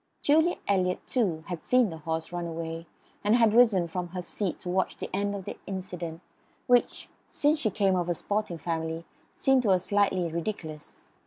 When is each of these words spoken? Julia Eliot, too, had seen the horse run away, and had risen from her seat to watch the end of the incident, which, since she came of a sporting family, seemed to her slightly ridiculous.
Julia 0.23 0.55
Eliot, 0.67 1.05
too, 1.05 1.43
had 1.45 1.63
seen 1.63 1.91
the 1.91 1.99
horse 1.99 2.31
run 2.31 2.47
away, 2.47 2.87
and 3.23 3.35
had 3.35 3.53
risen 3.53 3.87
from 3.87 4.07
her 4.07 4.21
seat 4.23 4.57
to 4.61 4.69
watch 4.69 4.97
the 4.97 5.11
end 5.15 5.35
of 5.35 5.45
the 5.45 5.59
incident, 5.67 6.21
which, 6.65 7.07
since 7.27 7.59
she 7.59 7.69
came 7.69 7.95
of 7.95 8.09
a 8.09 8.15
sporting 8.15 8.57
family, 8.57 9.05
seemed 9.35 9.61
to 9.61 9.69
her 9.69 9.77
slightly 9.77 10.27
ridiculous. 10.27 11.07